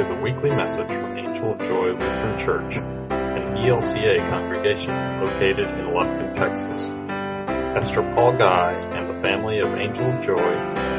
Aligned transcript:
to 0.00 0.14
the 0.14 0.22
weekly 0.22 0.48
message 0.48 0.88
from 0.88 1.18
Angel 1.18 1.52
of 1.52 1.58
Joy 1.58 1.90
Lutheran 1.90 2.38
Church, 2.38 2.76
an 2.76 3.56
ELCA 3.58 4.30
congregation 4.30 4.94
located 5.20 5.66
in 5.66 5.88
Lufkin, 5.88 6.34
Texas. 6.34 6.84
Pastor 7.06 8.00
Paul 8.14 8.38
Guy 8.38 8.72
and 8.96 9.14
the 9.14 9.20
family 9.20 9.58
of 9.58 9.74
Angel 9.74 10.06
of 10.06 10.24
Joy 10.24 10.52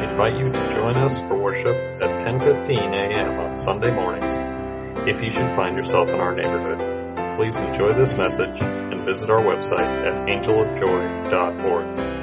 invite 0.07 0.37
you 0.37 0.51
to 0.51 0.71
join 0.75 0.95
us 0.97 1.19
for 1.21 1.35
worship 1.35 1.75
at 1.99 2.27
10:15 2.27 2.93
a.m. 2.93 3.39
on 3.39 3.57
Sunday 3.57 3.91
mornings. 3.91 5.07
If 5.07 5.23
you 5.23 5.31
should 5.31 5.55
find 5.55 5.75
yourself 5.75 6.09
in 6.09 6.19
our 6.19 6.35
neighborhood, 6.35 7.37
please 7.37 7.59
enjoy 7.59 7.93
this 7.93 8.15
message 8.15 8.61
and 8.61 9.03
visit 9.03 9.31
our 9.31 9.41
website 9.41 9.79
at 9.79 10.27
angelofjoy.org. 10.29 12.20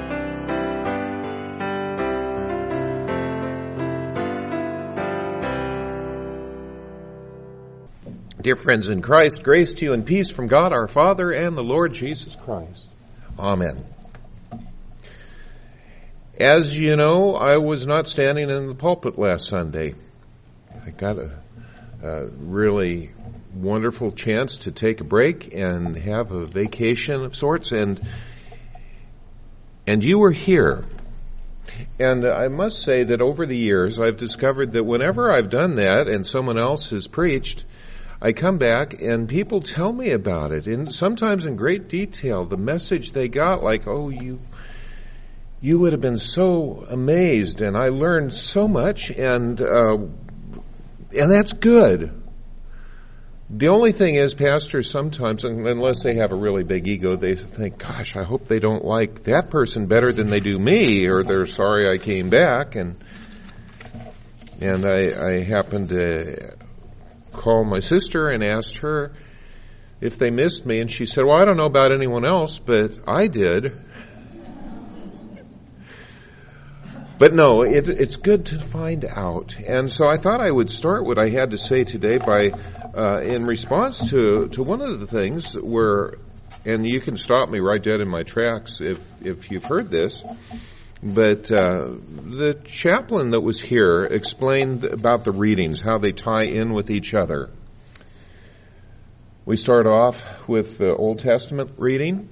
Dear 8.41 8.55
friends 8.55 8.87
in 8.87 9.01
Christ, 9.01 9.43
grace 9.43 9.73
to 9.73 9.85
you 9.85 9.91
and 9.91 10.05
peace 10.05 10.29
from 10.29 10.47
God 10.47 10.71
our 10.71 10.87
Father 10.87 11.29
and 11.31 11.57
the 11.57 11.61
Lord 11.61 11.91
Jesus 11.91 12.37
Christ. 12.37 12.87
Amen. 13.37 13.83
As 16.39 16.73
you 16.73 16.95
know, 16.95 17.35
I 17.35 17.57
was 17.57 17.85
not 17.85 18.07
standing 18.07 18.49
in 18.49 18.67
the 18.67 18.75
pulpit 18.75 19.19
last 19.19 19.49
Sunday. 19.49 19.93
I 20.85 20.91
got 20.91 21.17
a, 21.17 21.31
a 22.01 22.27
really 22.27 23.11
wonderful 23.53 24.13
chance 24.13 24.59
to 24.59 24.71
take 24.71 25.01
a 25.01 25.03
break 25.03 25.53
and 25.53 25.97
have 25.97 26.31
a 26.31 26.45
vacation 26.45 27.25
of 27.25 27.35
sorts, 27.35 27.73
and 27.73 27.99
and 29.85 30.01
you 30.01 30.17
were 30.17 30.31
here. 30.31 30.85
And 31.99 32.25
I 32.25 32.47
must 32.47 32.83
say 32.83 33.03
that 33.03 33.19
over 33.19 33.45
the 33.45 33.57
years, 33.57 33.99
I've 33.99 34.15
discovered 34.15 34.71
that 34.71 34.85
whenever 34.85 35.29
I've 35.29 35.49
done 35.49 35.75
that 35.75 36.07
and 36.07 36.25
someone 36.25 36.57
else 36.57 36.91
has 36.91 37.07
preached, 37.07 37.65
I 38.21 38.33
come 38.33 38.57
back 38.57 39.01
and 39.01 39.29
people 39.29 39.61
tell 39.61 39.91
me 39.93 40.11
about 40.11 40.51
it, 40.51 40.67
and 40.67 40.93
sometimes 40.93 41.45
in 41.45 41.55
great 41.55 41.87
detail. 41.87 42.45
The 42.45 42.57
message 42.57 43.11
they 43.11 43.29
got, 43.29 43.63
like, 43.63 43.87
"Oh, 43.87 44.09
you, 44.09 44.39
you 45.61 45.79
would 45.79 45.93
have 45.93 46.01
been 46.01 46.17
so 46.17 46.85
amazed," 46.89 47.61
and 47.61 47.77
I 47.77 47.89
learned 47.89 48.33
so 48.33 48.67
much, 48.67 49.09
and 49.09 49.61
uh, 49.61 49.97
and 51.17 51.31
that's 51.31 51.53
good. 51.53 52.11
The 53.51 53.69
only 53.69 53.93
thing 53.93 54.15
is, 54.15 54.35
pastors 54.35 54.91
sometimes, 54.91 55.43
unless 55.43 56.03
they 56.03 56.15
have 56.15 56.31
a 56.31 56.35
really 56.35 56.63
big 56.63 56.87
ego, 56.87 57.15
they 57.15 57.35
think, 57.35 57.77
"Gosh, 57.77 58.17
I 58.17 58.23
hope 58.23 58.45
they 58.47 58.59
don't 58.59 58.83
like 58.83 59.23
that 59.23 59.49
person 59.49 59.85
better 59.85 60.11
than 60.11 60.27
they 60.27 60.41
do 60.41 60.59
me," 60.59 61.07
or 61.07 61.23
they're 61.23 61.45
sorry 61.45 61.89
I 61.89 61.97
came 61.97 62.29
back, 62.29 62.75
and 62.75 63.01
and 64.59 64.85
I, 64.85 65.37
I 65.37 65.43
happen 65.43 65.87
to 65.87 66.68
called 67.39 67.67
my 67.67 67.79
sister 67.79 68.29
and 68.29 68.43
asked 68.43 68.77
her 68.77 69.13
if 70.01 70.17
they 70.17 70.29
missed 70.29 70.65
me, 70.65 70.79
and 70.79 70.91
she 70.91 71.05
said, 71.05 71.25
Well, 71.25 71.37
I 71.37 71.45
don't 71.45 71.57
know 71.57 71.65
about 71.65 71.91
anyone 71.91 72.25
else, 72.25 72.59
but 72.59 72.97
I 73.07 73.27
did. 73.27 73.77
But 77.17 77.33
no, 77.33 77.63
it, 77.63 77.89
it's 77.89 78.15
good 78.15 78.45
to 78.45 78.59
find 78.59 79.03
out. 79.03 79.57
And 79.59 79.91
so 79.91 80.07
I 80.07 80.15
thought 80.15 80.39
I 80.39 80.49
would 80.49 80.71
start 80.71 81.05
what 81.05 81.17
I 81.17 81.27
had 81.27 81.51
to 81.51 81.57
say 81.57 81.83
today 81.83 82.17
by, 82.17 82.51
uh, 82.95 83.19
in 83.19 83.45
response 83.45 84.11
to, 84.11 84.47
to 84.49 84.63
one 84.63 84.81
of 84.81 85.01
the 85.01 85.05
things 85.05 85.53
where, 85.53 86.13
and 86.63 86.87
you 86.87 87.01
can 87.01 87.17
stop 87.17 87.49
me 87.49 87.59
right 87.59 87.83
dead 87.83 87.99
in 87.99 88.07
my 88.07 88.23
tracks 88.23 88.79
if, 88.79 89.01
if 89.21 89.51
you've 89.51 89.65
heard 89.65 89.91
this, 89.91 90.23
but 91.01 91.49
uh, 91.49 91.91
the 92.25 92.59
chaplain 92.65 93.31
that 93.31 93.41
was 93.41 93.61
here 93.61 94.03
explained 94.03 94.83
about 94.83 95.23
the 95.23 95.31
readings, 95.31 95.81
how 95.81 95.97
they 95.97 96.11
tie 96.11 96.45
in 96.45 96.73
with 96.73 96.89
each 96.89 97.13
other. 97.13 97.49
We 99.45 99.55
start 99.55 99.87
off 99.87 100.23
with 100.47 100.77
the 100.77 100.93
Old 100.93 101.19
Testament 101.19 101.71
reading, 101.77 102.29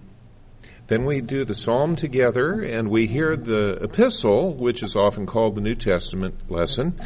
then 0.88 1.06
we 1.06 1.20
do 1.20 1.44
the 1.44 1.56
psalm 1.56 1.96
together, 1.98 2.62
and 2.62 2.90
we 2.90 3.08
hear 3.08 3.36
the 3.36 3.84
epistle, 3.84 4.54
which 4.54 4.84
is 4.84 4.96
often 4.96 5.26
called 5.26 5.56
the 5.56 5.62
New 5.62 5.76
Testament 5.76 6.50
lesson, 6.50 7.00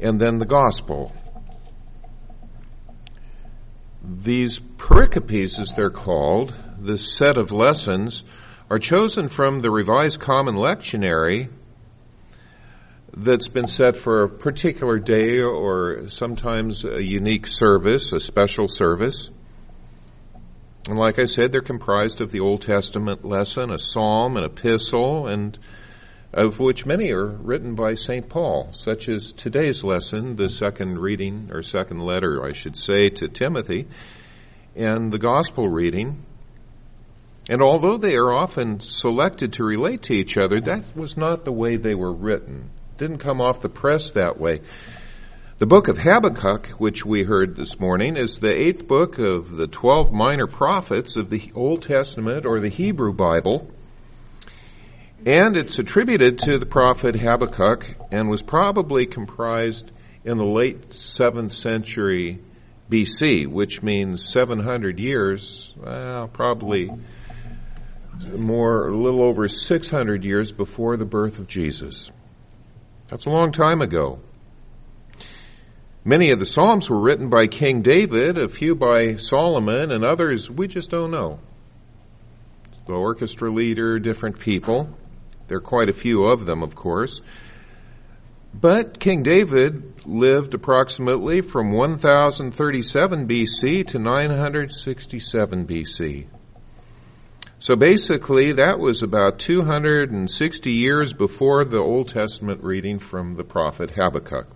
and 0.00 0.20
then 0.20 0.38
the 0.38 0.46
gospel. 0.46 1.12
These 4.02 4.58
pericopes, 4.58 5.60
as 5.60 5.74
they're 5.74 5.90
called, 5.90 6.52
this 6.80 7.16
set 7.16 7.38
of 7.38 7.52
lessons, 7.52 8.24
are 8.72 8.78
chosen 8.78 9.28
from 9.28 9.60
the 9.60 9.70
Revised 9.70 10.18
Common 10.18 10.54
Lectionary 10.54 11.50
that's 13.14 13.48
been 13.48 13.66
set 13.66 13.96
for 13.96 14.22
a 14.22 14.28
particular 14.30 14.98
day 14.98 15.42
or 15.42 16.08
sometimes 16.08 16.86
a 16.86 17.04
unique 17.04 17.46
service, 17.46 18.14
a 18.14 18.18
special 18.18 18.66
service. 18.66 19.30
And 20.88 20.98
like 20.98 21.18
I 21.18 21.26
said, 21.26 21.52
they're 21.52 21.60
comprised 21.60 22.22
of 22.22 22.32
the 22.32 22.40
Old 22.40 22.62
Testament 22.62 23.26
lesson, 23.26 23.70
a 23.70 23.78
psalm, 23.78 24.38
an 24.38 24.44
epistle, 24.44 25.26
and 25.26 25.58
of 26.32 26.58
which 26.58 26.86
many 26.86 27.12
are 27.12 27.26
written 27.26 27.74
by 27.74 27.92
St. 27.92 28.26
Paul, 28.26 28.72
such 28.72 29.06
as 29.10 29.32
today's 29.32 29.84
lesson, 29.84 30.36
the 30.36 30.48
second 30.48 30.98
reading, 30.98 31.50
or 31.52 31.62
second 31.62 32.00
letter, 32.00 32.42
I 32.42 32.52
should 32.52 32.78
say, 32.78 33.10
to 33.10 33.28
Timothy, 33.28 33.88
and 34.74 35.12
the 35.12 35.18
gospel 35.18 35.68
reading, 35.68 36.24
and 37.48 37.60
although 37.60 37.96
they 37.96 38.16
are 38.16 38.32
often 38.32 38.78
selected 38.80 39.54
to 39.54 39.64
relate 39.64 40.02
to 40.04 40.14
each 40.14 40.36
other, 40.36 40.60
that 40.60 40.96
was 40.96 41.16
not 41.16 41.44
the 41.44 41.52
way 41.52 41.76
they 41.76 41.94
were 41.94 42.12
written. 42.12 42.70
It 42.92 42.98
didn't 42.98 43.18
come 43.18 43.40
off 43.40 43.60
the 43.60 43.68
press 43.68 44.12
that 44.12 44.38
way. 44.38 44.60
The 45.58 45.66
book 45.66 45.88
of 45.88 45.98
Habakkuk, 45.98 46.68
which 46.78 47.04
we 47.04 47.24
heard 47.24 47.56
this 47.56 47.78
morning, 47.78 48.16
is 48.16 48.38
the 48.38 48.52
eighth 48.52 48.86
book 48.86 49.18
of 49.18 49.50
the 49.50 49.66
twelve 49.66 50.12
minor 50.12 50.46
prophets 50.46 51.16
of 51.16 51.30
the 51.30 51.52
Old 51.54 51.82
Testament 51.82 52.46
or 52.46 52.60
the 52.60 52.68
Hebrew 52.68 53.12
Bible. 53.12 53.68
And 55.24 55.56
it's 55.56 55.78
attributed 55.78 56.40
to 56.40 56.58
the 56.58 56.66
prophet 56.66 57.14
Habakkuk 57.14 57.86
and 58.10 58.28
was 58.28 58.42
probably 58.42 59.06
comprised 59.06 59.90
in 60.24 60.36
the 60.36 60.44
late 60.44 60.90
7th 60.90 61.52
century 61.52 62.40
BC, 62.90 63.46
which 63.46 63.82
means 63.82 64.28
700 64.32 64.98
years, 64.98 65.72
well, 65.76 66.28
probably 66.28 66.90
more, 68.36 68.88
a 68.88 68.96
little 68.96 69.22
over 69.22 69.48
600 69.48 70.24
years 70.24 70.52
before 70.52 70.96
the 70.96 71.04
birth 71.04 71.38
of 71.38 71.48
Jesus. 71.48 72.10
That's 73.08 73.26
a 73.26 73.30
long 73.30 73.52
time 73.52 73.80
ago. 73.80 74.20
Many 76.04 76.30
of 76.32 76.38
the 76.38 76.46
Psalms 76.46 76.90
were 76.90 76.98
written 76.98 77.28
by 77.28 77.46
King 77.46 77.82
David, 77.82 78.36
a 78.36 78.48
few 78.48 78.74
by 78.74 79.16
Solomon, 79.16 79.92
and 79.92 80.04
others 80.04 80.50
we 80.50 80.66
just 80.66 80.90
don't 80.90 81.12
know. 81.12 81.38
The 82.86 82.94
orchestra 82.94 83.52
leader, 83.52 84.00
different 84.00 84.40
people. 84.40 84.88
There 85.46 85.58
are 85.58 85.60
quite 85.60 85.88
a 85.88 85.92
few 85.92 86.24
of 86.24 86.44
them, 86.44 86.62
of 86.62 86.74
course. 86.74 87.20
But 88.54 88.98
King 88.98 89.22
David 89.22 90.04
lived 90.04 90.54
approximately 90.54 91.40
from 91.40 91.70
1037 91.70 93.28
BC 93.28 93.86
to 93.88 93.98
967 93.98 95.66
BC. 95.66 96.26
So 97.62 97.76
basically, 97.76 98.54
that 98.54 98.80
was 98.80 99.04
about 99.04 99.38
260 99.38 100.72
years 100.72 101.12
before 101.12 101.64
the 101.64 101.78
Old 101.78 102.08
Testament 102.08 102.64
reading 102.64 102.98
from 102.98 103.36
the 103.36 103.44
prophet 103.44 103.90
Habakkuk. 103.90 104.48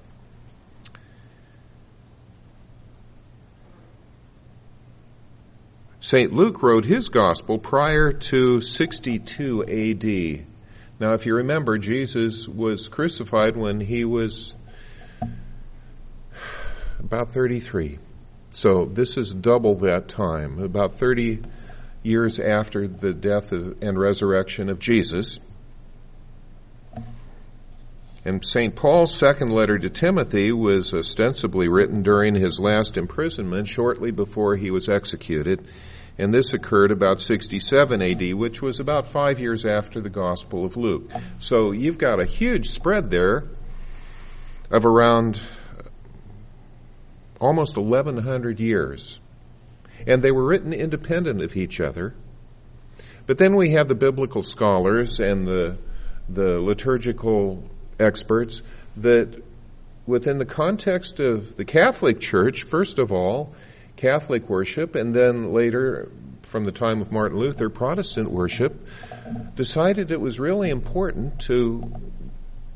St. 6.01 6.33
Luke 6.33 6.65
wrote 6.65 6.85
his 6.85 7.09
gospel 7.09 7.61
prior 7.61 8.11
to 8.11 8.61
62 8.61 9.63
AD. 9.63 10.47
Now, 10.99 11.15
if 11.15 11.27
you 11.27 11.37
remember, 11.37 11.79
Jesus 11.79 12.49
was 12.49 12.89
crucified 12.89 13.57
when 13.57 13.79
he 13.79 14.05
was 14.05 14.53
about 16.99 17.31
33. 17.31 18.01
So 18.51 18.85
this 18.85 19.17
is 19.17 19.33
double 19.33 19.77
that 19.77 20.09
time, 20.09 20.59
about 20.61 20.99
30 20.99 21.45
years 22.07 22.39
after 22.39 22.87
the 22.87 23.13
death 23.13 23.53
and 23.53 23.99
resurrection 23.99 24.69
of 24.69 24.79
Jesus. 24.79 25.39
And 28.25 28.45
St. 28.45 28.75
Paul's 28.75 29.15
second 29.15 29.51
letter 29.51 29.79
to 29.79 29.91
Timothy 29.91 30.51
was 30.53 30.95
ostensibly 30.95 31.69
written 31.69 32.03
during 32.03 32.35
his 32.35 32.59
last 32.59 32.97
imprisonment, 32.97 33.69
shortly 33.69 34.11
before 34.11 34.57
he 34.57 34.71
was 34.71 34.89
executed. 34.89 35.67
And 36.19 36.33
this 36.33 36.55
occurred 36.55 36.93
about 36.93 37.21
67 37.21 38.03
AD, 38.03 38.35
which 38.35 38.63
was 38.63 38.81
about 38.81 39.07
five 39.07 39.39
years 39.39 39.67
after 39.67 40.01
the 40.01 40.09
Gospel 40.09 40.65
of 40.65 40.77
Luke. 40.77 41.11
So 41.39 41.73
you've 41.73 41.99
got 41.99 42.21
a 42.21 42.25
huge 42.25 42.71
spread 42.71 43.11
there 43.11 43.45
of 44.71 44.87
around 44.87 45.41
almost 47.41 47.77
1,100 47.77 48.61
years 48.61 49.21
and 50.07 50.23
they 50.23 50.31
were 50.31 50.45
written 50.45 50.73
independent 50.73 51.43
of 51.43 51.57
each 51.57 51.81
other. 51.81 52.15
But 53.27 53.39
then 53.39 53.57
we 53.57 53.73
have 53.73 53.89
the 53.89 53.95
biblical 53.95 54.43
scholars 54.43 55.21
and 55.21 55.47
the 55.47 55.79
the 56.29 56.61
liturgical 56.61 57.63
experts 57.99 58.63
that 58.97 59.43
within 60.07 60.39
the 60.39 60.45
context 60.45 61.21
of 61.21 61.57
the 61.57 61.65
Catholic 61.65 62.21
Church, 62.21 62.65
first 62.65 62.99
of 62.99 63.13
all, 63.13 63.55
Catholic 63.97 64.49
worship, 64.49 64.95
and 64.95 65.15
then 65.15 65.53
later, 65.53 66.11
from 66.43 66.65
the 66.65 66.73
time 66.73 67.01
of 67.01 67.11
Martin 67.11 67.39
Luther, 67.39 67.69
Protestant 67.69 68.31
worship, 68.31 68.87
decided 69.55 70.11
it 70.11 70.21
was 70.21 70.39
really 70.39 70.71
important 70.71 71.41
to 71.43 71.93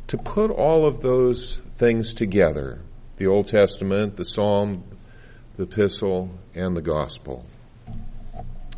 to 0.09 0.19
put 0.19 0.51
all 0.51 0.87
of 0.87 1.01
those 1.01 1.59
things 1.75 2.15
together 2.15 2.81
the 3.17 3.27
Old 3.27 3.49
Testament, 3.49 4.17
the 4.17 4.25
Psalm, 4.25 4.83
the 5.61 5.67
Epistle, 5.67 6.31
and 6.55 6.75
the 6.75 6.81
Gospel. 6.81 7.45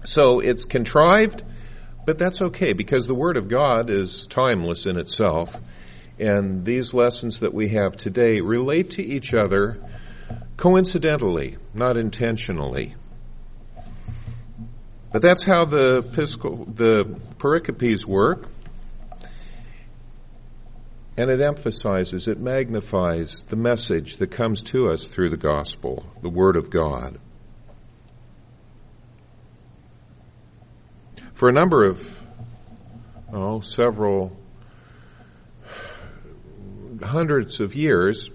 So 0.05 0.41
it's 0.41 0.65
contrived, 0.65 1.45
but 2.05 2.19
that's 2.19 2.43
okay 2.43 2.73
because 2.73 3.07
the 3.07 3.15
Word 3.15 3.37
of 3.37 3.47
God 3.49 3.89
is 3.89 4.27
timeless 4.27 4.87
in 4.87 4.99
itself. 4.99 5.57
And 6.19 6.65
these 6.65 6.93
lessons 6.93 7.41
that 7.41 7.55
we 7.55 7.69
have 7.69 7.97
today 7.97 8.41
relate 8.41 8.91
to 8.93 9.03
each 9.03 9.33
other 9.33 9.79
coincidentally, 10.57 11.57
not 11.73 11.97
intentionally. 11.97 12.97
But 15.13 15.23
that's 15.23 15.45
how 15.45 15.67
the, 15.67 16.01
the 16.03 17.21
pericopes 17.39 18.05
work. 18.05 18.49
And 21.23 21.31
it 21.31 21.41
emphasizes, 21.41 22.27
it 22.27 22.41
magnifies 22.41 23.45
the 23.49 23.55
message 23.55 24.17
that 24.17 24.33
comes 24.33 24.65
to 24.65 24.91
us 24.91 25.05
through 25.05 25.31
the 25.31 25.37
gospel, 25.37 26.05
the 26.21 26.29
Word 26.29 26.57
of 26.57 26.69
God. 26.69 27.21
For 31.35 31.49
a 31.49 31.53
number 31.53 31.85
of, 31.85 32.23
oh, 33.33 33.61
several 33.61 34.37
hundreds 37.01 37.61
of 37.61 37.77
years, 37.77 38.29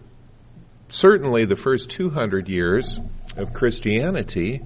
certainly 0.87 1.43
the 1.43 1.57
first 1.57 1.89
200 1.89 2.47
years 2.47 2.97
of 3.35 3.51
Christianity, 3.51 4.63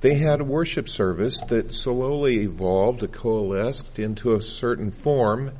they 0.00 0.14
had 0.14 0.40
a 0.40 0.44
worship 0.44 0.88
service 0.88 1.40
that 1.48 1.72
slowly 1.72 2.40
evolved, 2.40 3.10
coalesced 3.12 3.98
into 3.98 4.34
a 4.34 4.40
certain 4.40 4.90
form. 4.90 5.52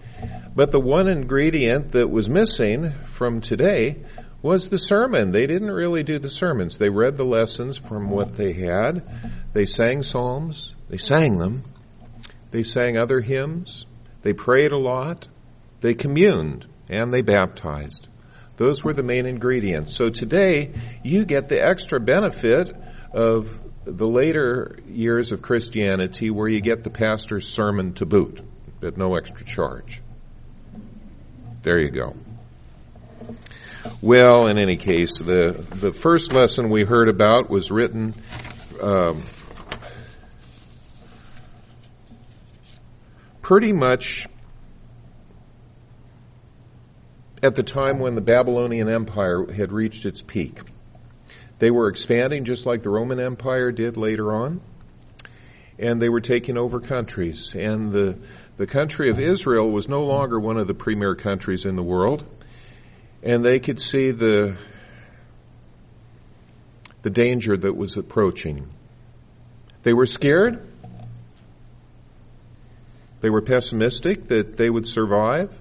But 0.55 0.73
the 0.73 0.81
one 0.81 1.09
ingredient 1.09 1.93
that 1.93 2.09
was 2.09 2.31
missing 2.31 2.93
from 3.09 3.43
today 3.43 3.99
was 4.43 4.69
the 4.69 4.79
sermon. 4.79 5.33
They 5.33 5.47
didn't 5.47 5.71
really 5.71 6.03
do 6.03 6.19
the 6.19 6.31
sermons. 6.31 6.79
They 6.79 6.89
read 6.89 7.19
the 7.19 7.25
lessons 7.25 7.77
from 7.77 8.09
what 8.09 8.33
they 8.33 8.55
had. 8.55 9.03
They 9.53 9.67
sang 9.67 10.03
psalms. 10.03 10.75
They 10.89 10.97
sang 10.97 11.37
them. 11.37 11.65
They 12.51 12.63
sang 12.63 12.97
other 12.97 13.21
hymns. 13.21 13.85
They 14.23 14.33
prayed 14.33 14.73
a 14.73 14.79
lot. 14.79 15.29
They 15.83 15.95
communed 15.95 16.67
and 16.89 17.13
they 17.13 17.23
baptized. 17.23 18.09
Those 18.57 18.83
were 18.83 18.93
the 18.95 19.03
main 19.03 19.27
ingredients. 19.27 19.95
So 19.95 20.11
today, 20.11 20.73
you 21.03 21.25
get 21.25 21.49
the 21.49 21.65
extra 21.65 22.01
benefit 22.01 22.73
of 23.13 23.59
the 23.85 24.07
later 24.07 24.79
years 24.89 25.33
of 25.33 25.43
Christianity 25.43 26.31
where 26.31 26.49
you 26.49 26.61
get 26.61 26.85
the 26.85 26.91
pastor's 26.91 27.49
sermon 27.49 27.95
to 27.95 28.07
boot 28.07 28.41
at 28.83 28.97
no 28.97 29.15
extra 29.17 29.45
charge. 29.45 30.01
There 31.63 31.79
you 31.79 31.91
go. 31.91 32.15
Well, 34.03 34.47
in 34.47 34.59
any 34.59 34.77
case, 34.77 35.19
the, 35.19 35.65
the 35.71 35.93
first 35.93 36.33
lesson 36.33 36.71
we 36.71 36.85
heard 36.85 37.09
about 37.09 37.51
was 37.51 37.71
written 37.71 38.15
um, 38.81 39.25
pretty 43.43 43.73
much 43.73 44.27
at 47.43 47.55
the 47.55 47.63
time 47.63 47.99
when 47.99 48.15
the 48.15 48.21
Babylonian 48.21 48.89
Empire 48.89 49.51
had 49.51 49.73
reached 49.73 50.07
its 50.07 50.23
peak. 50.23 50.61
They 51.61 51.71
were 51.71 51.89
expanding 51.89 52.47
just 52.47 52.65
like 52.65 52.83
the 52.83 52.89
Roman 52.89 53.21
Empire 53.21 53.71
did 53.71 53.99
later 53.99 54.33
on, 54.33 54.63
and 55.79 56.01
they 56.01 56.09
were 56.09 56.23
taking 56.23 56.57
over 56.57 56.81
countries. 56.81 57.55
And 57.55 57.93
the, 57.93 58.19
the 58.57 58.67
country 58.67 59.11
of 59.11 59.21
Israel 59.21 59.71
was 59.71 59.87
no 59.87 60.05
longer 60.05 60.41
one 60.41 60.57
of 60.57 60.67
the 60.67 60.75
premier 60.75 61.15
countries 61.15 61.67
in 61.67 61.77
the 61.77 61.83
world, 61.83 62.25
and 63.23 63.45
they 63.45 63.61
could 63.61 63.79
see 63.79 64.11
the, 64.11 64.57
the 67.03 67.11
danger 67.11 67.55
that 67.59 67.77
was 67.77 67.99
approaching. 67.99 68.67
They 69.83 69.93
were 69.93 70.07
scared. 70.07 70.67
They 73.21 73.29
were 73.29 73.43
pessimistic 73.43 74.29
that 74.29 74.57
they 74.57 74.71
would 74.71 74.89
survive. 74.89 75.53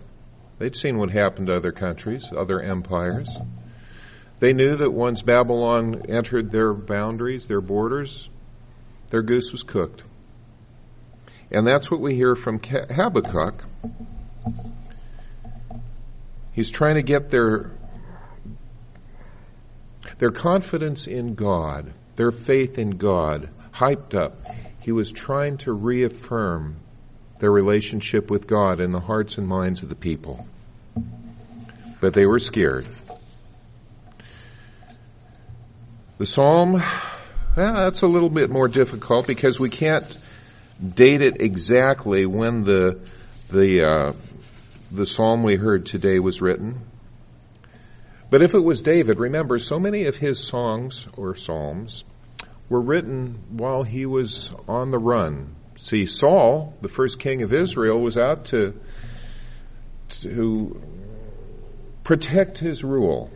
They'd 0.59 0.77
seen 0.77 0.97
what 0.97 1.11
happened 1.11 1.47
to 1.47 1.57
other 1.57 1.73
countries, 1.73 2.31
other 2.31 2.61
empires. 2.61 3.27
They 4.39 4.53
knew 4.53 4.77
that 4.77 4.91
once 4.91 5.21
Babylon 5.21 6.03
entered 6.07 6.49
their 6.49 6.73
boundaries, 6.73 7.47
their 7.47 7.61
borders, 7.61 8.29
their 9.09 9.21
goose 9.21 9.51
was 9.51 9.63
cooked. 9.63 10.03
And 11.51 11.67
that's 11.67 11.91
what 11.91 11.99
we 11.99 12.15
hear 12.15 12.35
from 12.35 12.59
Habakkuk. 12.59 13.65
He's 16.53 16.71
trying 16.71 16.95
to 16.95 17.01
get 17.01 17.29
their, 17.29 17.71
their 20.19 20.31
confidence 20.31 21.07
in 21.07 21.35
God, 21.35 21.91
their 22.15 22.31
faith 22.31 22.77
in 22.77 22.91
God, 22.91 23.49
hyped 23.73 24.13
up. 24.13 24.37
He 24.81 24.91
was 24.91 25.11
trying 25.11 25.57
to 25.59 25.73
reaffirm 25.73 26.77
their 27.39 27.51
relationship 27.51 28.29
with 28.29 28.47
God 28.47 28.79
in 28.79 28.91
the 28.91 28.99
hearts 28.99 29.37
and 29.37 29.47
minds 29.47 29.83
of 29.83 29.89
the 29.89 29.95
people. 29.95 30.47
But 31.99 32.13
they 32.13 32.25
were 32.25 32.39
scared. 32.39 32.87
The 36.19 36.25
psalm, 36.25 36.73
well, 36.73 36.83
that's 37.55 38.01
a 38.01 38.07
little 38.07 38.29
bit 38.29 38.49
more 38.49 38.67
difficult 38.67 39.25
because 39.25 39.59
we 39.59 39.69
can't 39.69 40.17
date 40.83 41.21
it 41.21 41.41
exactly 41.41 42.25
when 42.25 42.63
the 42.65 42.99
the 43.49 43.83
uh, 43.83 44.13
the 44.91 45.05
psalm 45.05 45.43
we 45.43 45.55
heard 45.55 45.85
today 45.85 46.19
was 46.19 46.41
written. 46.41 46.81
But 48.29 48.43
if 48.43 48.53
it 48.53 48.59
was 48.59 48.81
David, 48.81 49.17
remember, 49.17 49.59
so 49.59 49.79
many 49.79 50.05
of 50.05 50.17
his 50.17 50.45
songs 50.45 51.07
or 51.15 51.35
psalms 51.35 52.03
were 52.67 52.81
written 52.81 53.41
while 53.51 53.83
he 53.83 54.05
was 54.05 54.51
on 54.67 54.91
the 54.91 54.99
run, 54.99 55.55
See, 55.77 56.05
Saul, 56.05 56.73
the 56.81 56.89
first 56.89 57.19
king 57.19 57.43
of 57.43 57.53
Israel, 57.53 58.01
was 58.01 58.17
out 58.17 58.45
to, 58.47 58.77
to 60.09 60.81
protect 62.03 62.57
his 62.57 62.83
rule. 62.83 63.31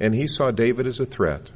And 0.00 0.14
he 0.14 0.26
saw 0.26 0.50
David 0.50 0.86
as 0.86 1.00
a 1.00 1.06
threat. 1.06 1.50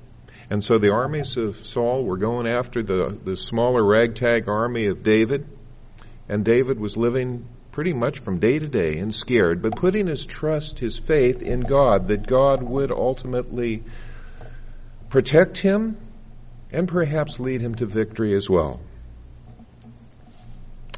And 0.48 0.64
so 0.64 0.78
the 0.78 0.90
armies 0.90 1.36
of 1.36 1.56
Saul 1.56 2.04
were 2.04 2.16
going 2.16 2.46
after 2.46 2.82
the, 2.82 3.16
the 3.22 3.36
smaller 3.36 3.84
ragtag 3.84 4.48
army 4.48 4.86
of 4.86 5.02
David. 5.02 5.46
And 6.28 6.44
David 6.44 6.80
was 6.80 6.96
living 6.96 7.46
pretty 7.72 7.92
much 7.92 8.18
from 8.18 8.38
day 8.38 8.58
to 8.58 8.66
day 8.66 8.98
and 8.98 9.14
scared, 9.14 9.62
but 9.62 9.76
putting 9.76 10.06
his 10.06 10.24
trust, 10.24 10.78
his 10.78 10.98
faith 10.98 11.42
in 11.42 11.60
God, 11.60 12.08
that 12.08 12.26
God 12.26 12.62
would 12.62 12.90
ultimately 12.90 13.84
protect 15.08 15.58
him 15.58 15.96
and 16.72 16.88
perhaps 16.88 17.38
lead 17.38 17.60
him 17.60 17.74
to 17.76 17.86
victory 17.86 18.34
as 18.34 18.48
well. 18.48 18.80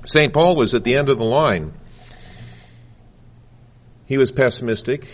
St. 0.04 0.32
Paul 0.32 0.56
was 0.56 0.74
at 0.74 0.84
the 0.84 0.96
end 0.96 1.08
of 1.08 1.18
the 1.18 1.24
line. 1.24 1.72
He 4.06 4.18
was 4.18 4.32
pessimistic 4.32 5.06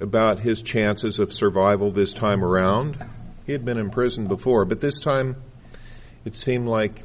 about 0.00 0.38
his 0.38 0.62
chances 0.62 1.18
of 1.18 1.32
survival 1.32 1.90
this 1.90 2.12
time 2.12 2.44
around. 2.44 3.02
He 3.46 3.52
had 3.52 3.64
been 3.64 3.78
imprisoned 3.78 4.28
before, 4.28 4.64
but 4.64 4.80
this 4.80 5.00
time 5.00 5.36
it 6.24 6.36
seemed 6.36 6.68
like 6.68 7.02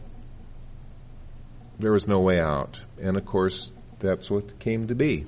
there 1.80 1.92
was 1.92 2.08
no 2.08 2.20
way 2.20 2.40
out. 2.40 2.80
And 3.02 3.18
of 3.18 3.26
course, 3.26 3.72
that's 4.00 4.30
what 4.30 4.60
came 4.60 4.88
to 4.88 4.96
be. 4.96 5.26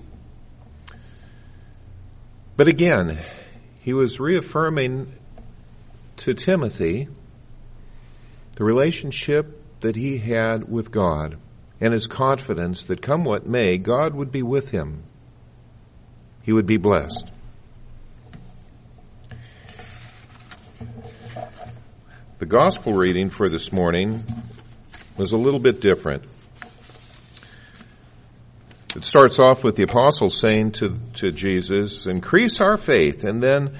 But 2.57 2.67
again, 2.67 3.19
he 3.81 3.93
was 3.93 4.19
reaffirming 4.19 5.11
to 6.17 6.33
Timothy 6.33 7.07
the 8.55 8.63
relationship 8.63 9.61
that 9.81 9.95
he 9.95 10.17
had 10.17 10.69
with 10.69 10.91
God 10.91 11.37
and 11.81 11.93
his 11.93 12.07
confidence 12.07 12.83
that 12.83 13.01
come 13.01 13.23
what 13.25 13.45
may, 13.45 13.77
God 13.77 14.15
would 14.15 14.31
be 14.31 14.43
with 14.43 14.71
him. 14.71 15.03
He 16.43 16.53
would 16.53 16.65
be 16.65 16.77
blessed. 16.77 17.29
The 22.45 22.49
gospel 22.49 22.93
reading 22.93 23.31
for 23.31 23.49
this 23.49 23.73
morning 23.73 24.23
was 25.17 25.31
a 25.31 25.37
little 25.37 25.59
bit 25.59 25.81
different. 25.81 26.25
It 28.95 29.03
starts 29.03 29.39
off 29.39 29.63
with 29.63 29.75
the 29.75 29.81
apostles 29.81 30.39
saying 30.39 30.73
to, 30.73 30.95
to 31.15 31.31
Jesus, 31.31 32.05
increase 32.05 32.61
our 32.61 32.77
faith. 32.77 33.23
And 33.23 33.41
then 33.41 33.75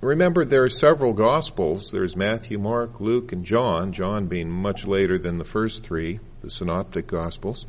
remember 0.00 0.44
there 0.44 0.62
are 0.62 0.68
several 0.68 1.14
gospels. 1.14 1.90
There's 1.90 2.16
Matthew, 2.16 2.60
Mark, 2.60 3.00
Luke, 3.00 3.32
and 3.32 3.44
John, 3.44 3.92
John 3.92 4.28
being 4.28 4.48
much 4.48 4.86
later 4.86 5.18
than 5.18 5.38
the 5.38 5.44
first 5.44 5.82
three 5.82 6.20
the 6.42 6.48
Synoptic 6.48 7.08
Gospels. 7.08 7.66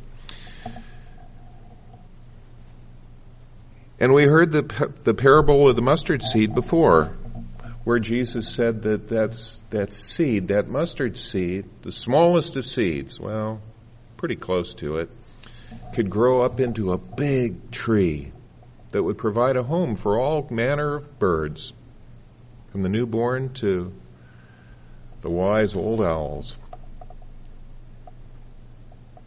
And 3.98 4.14
we 4.14 4.26
heard 4.26 4.52
the, 4.52 4.92
the 5.02 5.14
parable 5.14 5.68
of 5.68 5.74
the 5.74 5.82
mustard 5.82 6.22
seed 6.22 6.54
before, 6.54 7.10
where 7.84 7.98
Jesus 7.98 8.48
said 8.48 8.82
that 8.82 9.08
that's, 9.08 9.62
that 9.70 9.92
seed, 9.92 10.48
that 10.48 10.68
mustard 10.68 11.16
seed, 11.16 11.64
the 11.82 11.92
smallest 11.92 12.56
of 12.56 12.64
seeds, 12.64 13.18
well, 13.18 13.60
pretty 14.16 14.36
close 14.36 14.74
to 14.74 14.98
it, 14.98 15.10
could 15.94 16.08
grow 16.08 16.42
up 16.42 16.60
into 16.60 16.92
a 16.92 16.98
big 16.98 17.70
tree 17.70 18.32
that 18.90 19.02
would 19.02 19.18
provide 19.18 19.56
a 19.56 19.62
home 19.62 19.96
for 19.96 20.18
all 20.18 20.46
manner 20.50 20.96
of 20.96 21.18
birds, 21.18 21.72
from 22.70 22.82
the 22.82 22.88
newborn 22.88 23.52
to 23.54 23.92
the 25.22 25.30
wise 25.30 25.74
old 25.74 26.00
owls. 26.00 26.56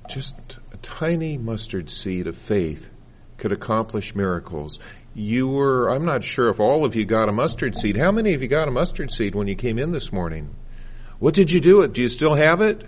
Just 0.09 0.35
a 0.71 0.77
tiny 0.77 1.37
mustard 1.37 1.89
seed 1.89 2.27
of 2.27 2.37
faith 2.37 2.89
could 3.37 3.51
accomplish 3.51 4.15
miracles. 4.15 4.79
You 5.15 5.47
were, 5.47 5.89
I'm 5.89 6.03
not 6.03 6.25
sure 6.25 6.49
if 6.49 6.59
all 6.59 6.83
of 6.83 6.97
you 6.97 7.05
got 7.05 7.29
a 7.29 7.31
mustard 7.31 7.75
seed. 7.77 7.95
How 7.95 8.11
many 8.11 8.33
of 8.33 8.41
you 8.41 8.49
got 8.49 8.67
a 8.67 8.71
mustard 8.71 9.09
seed 9.09 9.33
when 9.33 9.47
you 9.47 9.55
came 9.55 9.79
in 9.79 9.91
this 9.91 10.11
morning? 10.11 10.53
What 11.19 11.33
did 11.33 11.51
you 11.51 11.61
do 11.61 11.83
it? 11.83 11.93
Do 11.93 12.01
you 12.01 12.09
still 12.09 12.35
have 12.35 12.59
it? 12.59 12.85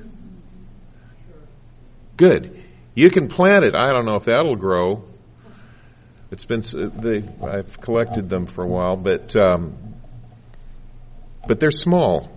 Good. 2.18 2.62
You 2.96 3.10
can 3.10 3.30
plant 3.30 3.64
it. 3.64 3.76
I 3.76 3.94
don't 3.94 4.06
know 4.06 4.16
if 4.16 4.26
that'll 4.26 4.58
grow. 4.58 5.06
It's 6.30 6.44
been 6.44 6.62
they, 6.98 7.24
I've 7.42 7.80
collected 7.80 8.28
them 8.28 8.46
for 8.46 8.64
a 8.64 8.68
while, 8.68 8.98
but 8.98 9.34
um, 9.38 9.78
but 11.48 11.62
they're 11.62 11.72
small, 11.72 12.30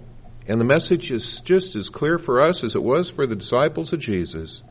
and 0.46 0.60
the 0.60 0.64
message 0.64 1.10
is 1.10 1.40
just 1.40 1.74
as 1.74 1.88
clear 1.88 2.16
for 2.16 2.40
us 2.42 2.62
as 2.62 2.76
it 2.76 2.82
was 2.82 3.10
for 3.10 3.26
the 3.26 3.34
disciples 3.34 3.92
of 3.92 3.98
Jesus. 3.98 4.62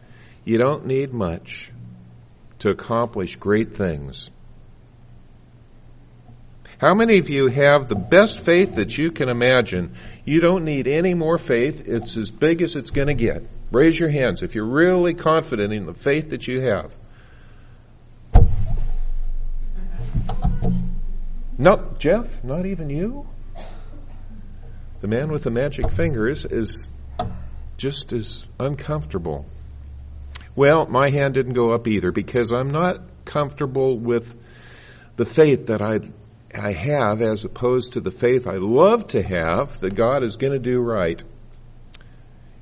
You 0.46 0.58
don't 0.58 0.86
need 0.86 1.14
much 1.14 1.70
to 2.60 2.70
accomplish 2.70 3.36
great 3.36 3.76
things. 3.76 4.32
How 6.80 6.94
many 6.94 7.20
of 7.20 7.30
you 7.30 7.48
have 7.48 7.88
the 7.88 7.96
best 7.96 8.46
faith 8.46 8.76
that 8.76 8.98
you 8.98 9.12
can 9.12 9.28
imagine? 9.28 9.96
You 10.24 10.40
don't 10.40 10.64
need 10.64 10.88
any 10.88 11.14
more 11.14 11.38
faith. 11.38 11.86
It's 11.86 12.16
as 12.16 12.32
big 12.32 12.62
as 12.62 12.78
it's 12.78 12.92
going 12.92 13.10
to 13.10 13.14
get. 13.14 13.44
Raise 13.70 14.00
your 14.00 14.08
hands 14.08 14.44
if 14.44 14.56
you're 14.56 14.66
really 14.66 15.14
confident 15.14 15.74
in 15.74 15.86
the 15.86 15.94
faith 15.94 16.30
that 16.30 16.48
you 16.48 16.62
have. 16.62 16.96
No, 21.58 21.96
Jeff, 22.00 22.46
not 22.46 22.66
even 22.66 22.90
you? 22.90 23.28
The 25.02 25.10
man 25.10 25.34
with 25.34 25.44
the 25.44 25.52
magic 25.52 25.92
fingers 25.92 26.46
is 26.46 26.88
just 27.76 28.14
as 28.14 28.48
uncomfortable. 28.58 29.46
Well, 30.56 30.86
my 30.88 31.10
hand 31.10 31.34
didn't 31.34 31.54
go 31.54 31.74
up 31.74 31.90
either 31.90 32.14
because 32.14 32.52
I'm 32.54 32.70
not 32.70 33.02
comfortable 33.26 33.98
with 33.98 34.34
the 35.18 35.26
faith 35.26 35.68
that 35.68 35.82
I 35.82 36.00
I 36.54 36.72
have 36.72 37.22
as 37.22 37.46
opposed 37.46 37.94
to 37.94 38.02
the 38.02 38.12
faith 38.12 38.48
I 38.48 38.56
love 38.56 39.08
to 39.08 39.22
have 39.22 39.80
that 39.82 39.96
God 39.96 40.24
is 40.24 40.38
going 40.38 40.54
to 40.54 40.60
do 40.60 40.80
right. 40.80 41.24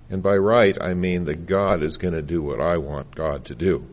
And 0.10 0.22
by 0.22 0.36
right, 0.38 0.77
I 0.79 0.94
mean 0.94 1.25
that 1.25 1.46
God 1.46 1.84
is 1.84 1.98
going 1.98 2.13
to 2.13 2.22
do 2.22 2.41
what 2.41 2.60
I 2.60 2.77
want 2.77 3.15
God 3.15 3.46
to 3.46 3.56
do. 3.56 3.86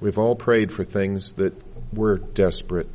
We've 0.00 0.18
all 0.18 0.34
prayed 0.34 0.72
for 0.72 0.84
things 0.84 1.32
that 1.34 1.54
were 1.92 2.16
desperate, 2.16 2.88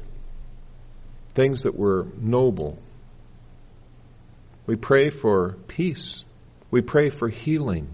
things 1.34 1.63
that 1.63 1.77
were 1.77 2.07
noble. 2.17 2.79
We 4.65 4.75
pray 4.75 5.10
for 5.10 5.57
peace. 5.67 6.25
We 6.72 6.81
pray 6.81 7.10
for 7.10 7.29
healing. 7.29 7.88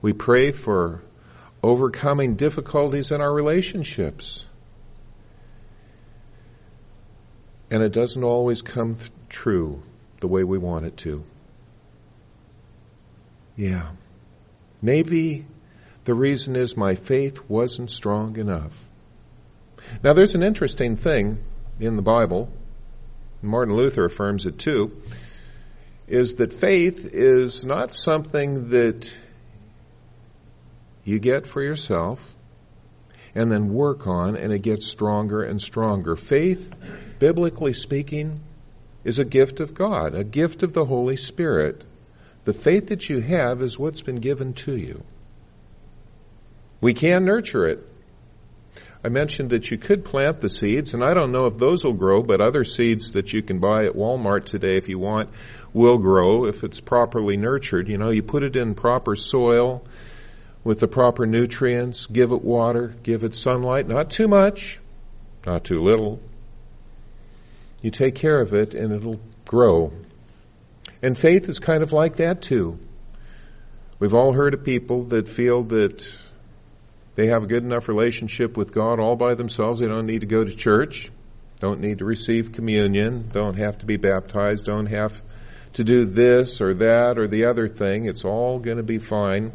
We 0.00 0.12
pray 0.12 0.52
for 0.52 1.02
overcoming 1.62 2.36
difficulties 2.36 3.12
in 3.12 3.20
our 3.20 3.32
relationships. 3.32 4.46
And 7.72 7.82
it 7.82 7.92
doesn't 7.92 8.22
always 8.22 8.60
come 8.60 8.96
th- 8.96 9.10
true 9.30 9.82
the 10.20 10.28
way 10.28 10.44
we 10.44 10.58
want 10.58 10.84
it 10.84 10.98
to. 10.98 11.24
Yeah. 13.56 13.88
Maybe 14.82 15.46
the 16.04 16.14
reason 16.14 16.54
is 16.54 16.76
my 16.76 16.96
faith 16.96 17.48
wasn't 17.48 17.90
strong 17.90 18.36
enough. 18.36 18.78
Now, 20.04 20.12
there's 20.12 20.34
an 20.34 20.42
interesting 20.42 20.96
thing 20.96 21.38
in 21.80 21.96
the 21.96 22.02
Bible, 22.02 22.52
Martin 23.40 23.74
Luther 23.74 24.04
affirms 24.04 24.44
it 24.44 24.58
too, 24.58 25.00
is 26.06 26.34
that 26.34 26.52
faith 26.52 27.08
is 27.10 27.64
not 27.64 27.94
something 27.94 28.68
that 28.68 29.16
you 31.04 31.18
get 31.18 31.46
for 31.46 31.62
yourself 31.62 32.22
and 33.34 33.50
then 33.50 33.72
work 33.72 34.06
on 34.06 34.36
and 34.36 34.52
it 34.52 34.60
gets 34.60 34.86
stronger 34.86 35.42
and 35.42 35.58
stronger. 35.58 36.16
Faith, 36.16 36.70
biblically 37.22 37.72
speaking, 37.72 38.40
is 39.04 39.20
a 39.20 39.24
gift 39.24 39.60
of 39.60 39.74
God, 39.74 40.16
a 40.16 40.24
gift 40.24 40.64
of 40.64 40.72
the 40.72 40.84
Holy 40.84 41.14
Spirit. 41.14 41.84
The 42.42 42.52
faith 42.52 42.88
that 42.88 43.08
you 43.08 43.20
have 43.20 43.62
is 43.62 43.78
what's 43.78 44.02
been 44.02 44.16
given 44.16 44.54
to 44.54 44.76
you. 44.76 45.04
We 46.80 46.94
can 46.94 47.24
nurture 47.24 47.68
it. 47.68 47.78
I 49.04 49.08
mentioned 49.08 49.50
that 49.50 49.70
you 49.70 49.78
could 49.78 50.04
plant 50.04 50.40
the 50.40 50.48
seeds, 50.48 50.94
and 50.94 51.04
I 51.04 51.14
don't 51.14 51.30
know 51.30 51.46
if 51.46 51.58
those 51.58 51.84
will 51.84 51.92
grow, 51.92 52.24
but 52.24 52.40
other 52.40 52.64
seeds 52.64 53.12
that 53.12 53.32
you 53.32 53.40
can 53.40 53.60
buy 53.60 53.84
at 53.84 53.94
Walmart 53.94 54.46
today, 54.46 54.76
if 54.76 54.88
you 54.88 54.98
want, 54.98 55.30
will 55.72 55.98
grow 55.98 56.46
if 56.46 56.64
it's 56.64 56.80
properly 56.80 57.36
nurtured. 57.36 57.88
You 57.88 57.98
know, 57.98 58.10
you 58.10 58.24
put 58.24 58.42
it 58.42 58.56
in 58.56 58.74
proper 58.74 59.14
soil, 59.14 59.84
with 60.64 60.80
the 60.80 60.88
proper 60.88 61.24
nutrients, 61.24 62.06
give 62.06 62.32
it 62.32 62.42
water, 62.42 62.92
give 63.04 63.22
it 63.22 63.36
sunlight, 63.36 63.86
not 63.86 64.10
too 64.10 64.26
much, 64.26 64.80
not 65.46 65.62
too 65.62 65.82
little. 65.82 66.18
You 67.82 67.90
take 67.90 68.14
care 68.14 68.40
of 68.40 68.54
it 68.54 68.74
and 68.74 68.92
it'll 68.92 69.20
grow. 69.44 69.92
And 71.02 71.18
faith 71.18 71.48
is 71.48 71.58
kind 71.58 71.82
of 71.82 71.92
like 71.92 72.16
that 72.16 72.40
too. 72.40 72.78
We've 73.98 74.14
all 74.14 74.32
heard 74.32 74.54
of 74.54 74.64
people 74.64 75.04
that 75.06 75.28
feel 75.28 75.64
that 75.64 76.18
they 77.14 77.26
have 77.26 77.42
a 77.42 77.46
good 77.46 77.62
enough 77.62 77.88
relationship 77.88 78.56
with 78.56 78.72
God 78.72 78.98
all 78.98 79.16
by 79.16 79.34
themselves. 79.34 79.80
They 79.80 79.86
don't 79.86 80.06
need 80.06 80.20
to 80.20 80.26
go 80.26 80.42
to 80.42 80.54
church, 80.54 81.10
don't 81.60 81.80
need 81.80 81.98
to 81.98 82.04
receive 82.04 82.52
communion, 82.52 83.28
don't 83.32 83.58
have 83.58 83.78
to 83.78 83.86
be 83.86 83.96
baptized, 83.96 84.64
don't 84.64 84.86
have 84.86 85.20
to 85.74 85.84
do 85.84 86.04
this 86.04 86.60
or 86.60 86.74
that 86.74 87.18
or 87.18 87.28
the 87.28 87.46
other 87.46 87.68
thing. 87.68 88.06
It's 88.06 88.24
all 88.24 88.58
going 88.58 88.78
to 88.78 88.82
be 88.82 88.98
fine. 88.98 89.52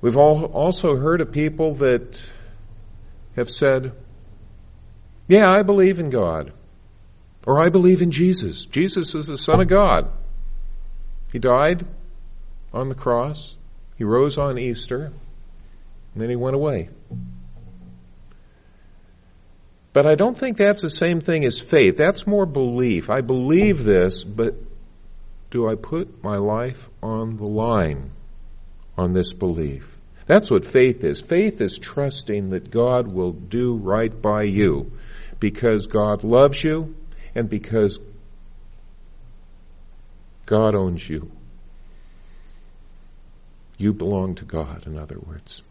We've 0.00 0.16
all 0.16 0.44
also 0.46 0.96
heard 0.96 1.20
of 1.20 1.32
people 1.32 1.74
that 1.76 2.24
have 3.36 3.50
said, 3.50 3.92
Yeah, 5.32 5.50
I 5.50 5.62
believe 5.62 5.98
in 5.98 6.10
God. 6.10 6.52
Or 7.46 7.58
I 7.58 7.70
believe 7.70 8.02
in 8.02 8.10
Jesus. 8.10 8.66
Jesus 8.66 9.14
is 9.14 9.28
the 9.28 9.38
Son 9.38 9.62
of 9.62 9.66
God. 9.66 10.10
He 11.32 11.38
died 11.38 11.86
on 12.70 12.90
the 12.90 12.94
cross. 12.94 13.56
He 13.96 14.04
rose 14.04 14.36
on 14.36 14.58
Easter. 14.58 15.06
And 15.06 16.22
then 16.22 16.28
he 16.28 16.36
went 16.36 16.54
away. 16.54 16.90
But 19.94 20.06
I 20.06 20.16
don't 20.16 20.36
think 20.36 20.58
that's 20.58 20.82
the 20.82 20.90
same 20.90 21.22
thing 21.22 21.46
as 21.46 21.58
faith. 21.58 21.96
That's 21.96 22.26
more 22.26 22.44
belief. 22.44 23.08
I 23.08 23.22
believe 23.22 23.84
this, 23.84 24.24
but 24.24 24.54
do 25.50 25.66
I 25.66 25.76
put 25.76 26.22
my 26.22 26.36
life 26.36 26.90
on 27.02 27.38
the 27.38 27.50
line 27.50 28.10
on 28.98 29.14
this 29.14 29.32
belief? 29.32 29.96
That's 30.26 30.50
what 30.50 30.66
faith 30.66 31.02
is. 31.04 31.22
Faith 31.22 31.62
is 31.62 31.78
trusting 31.78 32.50
that 32.50 32.70
God 32.70 33.10
will 33.10 33.32
do 33.32 33.76
right 33.76 34.12
by 34.20 34.42
you 34.42 34.92
because 35.42 35.88
God 35.88 36.22
loves 36.22 36.62
you 36.62 36.94
and 37.34 37.48
because 37.50 37.98
God 40.46 40.76
owns 40.76 41.06
you. 41.06 41.32
You 43.76 43.92
belong 43.92 44.36
to 44.36 44.44
God, 44.44 44.86
in 44.86 44.96
other 44.96 45.18
words. 45.18 45.64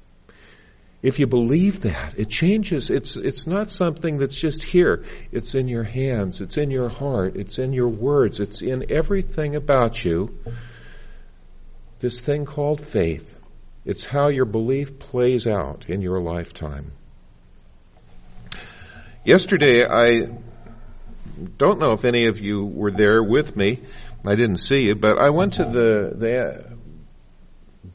If 1.01 1.19
you 1.19 1.25
believe 1.25 1.83
that, 1.83 2.15
it 2.17 2.27
changes. 2.27 2.89
It's, 2.89 3.15
it's 3.15 3.47
not 3.47 3.71
something 3.71 4.17
that's 4.17 4.35
just 4.35 4.61
here. 4.61 5.05
It's 5.31 5.55
in 5.55 5.69
your 5.69 5.85
hands. 5.85 6.41
It's 6.41 6.57
in 6.57 6.69
your 6.69 6.89
heart. 6.89 7.37
It's 7.37 7.57
in 7.57 7.71
your 7.71 7.87
words. 7.87 8.41
It's 8.41 8.61
in 8.61 8.91
everything 8.91 9.55
about 9.55 10.03
you. 10.03 10.37
This 11.99 12.19
thing 12.19 12.43
called 12.43 12.81
faith. 12.81 13.33
It's 13.85 14.03
how 14.03 14.27
your 14.27 14.45
belief 14.45 14.99
plays 14.99 15.47
out 15.47 15.85
in 15.87 16.01
your 16.01 16.19
lifetime. 16.19 16.91
Yesterday, 19.23 19.85
I 19.85 20.29
don't 21.57 21.79
know 21.79 21.91
if 21.91 22.05
any 22.05 22.25
of 22.25 22.39
you 22.39 22.65
were 22.65 22.89
there 22.91 23.21
with 23.21 23.55
me. 23.55 23.79
I 24.25 24.35
didn't 24.35 24.57
see 24.57 24.87
you, 24.87 24.95
but 24.95 25.19
I 25.19 25.29
went 25.29 25.53
to 25.53 25.65
the 25.65 26.13
the 26.15 26.77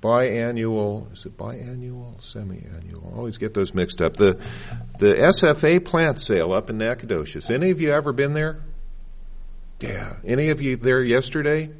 biannual. 0.00 1.12
Is 1.12 1.26
it 1.26 1.37
biannual, 1.37 2.21
semi-annual? 2.23 3.12
I 3.12 3.16
always 3.16 3.38
get 3.38 3.54
those 3.54 3.75
mixed 3.75 4.00
up. 4.00 4.16
The 4.16 4.40
the 4.99 5.14
SFA 5.14 5.85
plant 5.85 6.21
sale 6.21 6.52
up 6.52 6.71
in 6.71 6.78
Nacogdoches. 6.78 7.50
Any 7.50 7.71
of 7.71 7.80
you 7.80 7.92
ever 7.92 8.12
been 8.12 8.33
there? 8.33 8.62
Yeah. 9.80 10.16
Any 10.25 10.50
of 10.50 10.61
you 10.61 10.76
there 10.76 11.02
yesterday? 11.02 11.71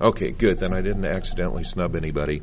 Okay, 0.00 0.30
good. 0.30 0.58
Then 0.58 0.72
I 0.72 0.80
didn't 0.80 1.04
accidentally 1.04 1.64
snub 1.64 1.94
anybody. 1.94 2.42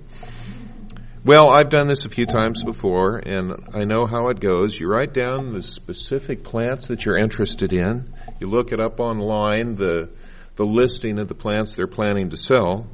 Well, 1.25 1.49
I've 1.49 1.67
done 1.67 1.87
this 1.87 2.05
a 2.05 2.09
few 2.09 2.25
times 2.25 2.63
before, 2.63 3.17
and 3.17 3.67
I 3.73 3.83
know 3.83 4.05
how 4.05 4.29
it 4.29 4.39
goes. 4.39 4.79
You 4.79 4.87
write 4.87 5.13
down 5.13 5.51
the 5.51 5.61
specific 5.61 6.45
plants 6.45 6.87
that 6.87 7.03
you're 7.03 7.17
interested 7.17 7.73
in. 7.73 8.13
You 8.39 8.47
look 8.47 8.71
it 8.71 8.79
up 8.79 9.01
online, 9.01 9.75
the, 9.75 10.09
the 10.55 10.65
listing 10.65 11.19
of 11.19 11.27
the 11.27 11.35
plants 11.35 11.75
they're 11.75 11.87
planning 11.87 12.29
to 12.29 12.37
sell. 12.37 12.87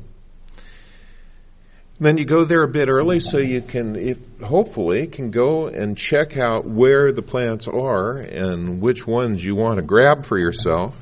Then 2.00 2.18
you 2.18 2.26
go 2.26 2.46
there 2.46 2.64
a 2.64 2.68
bit 2.68 2.90
early 2.90 3.20
so 3.20 3.38
you 3.38 3.62
can, 3.62 3.96
if, 3.96 4.18
hopefully, 4.42 5.06
can 5.06 5.30
go 5.30 5.68
and 5.68 5.96
check 5.96 6.36
out 6.36 6.66
where 6.66 7.12
the 7.12 7.22
plants 7.22 7.68
are 7.68 8.18
and 8.18 8.82
which 8.82 9.06
ones 9.06 9.44
you 9.44 9.56
want 9.56 9.76
to 9.76 9.84
grab 9.84 10.26
for 10.26 10.40
yourself. 10.40 11.00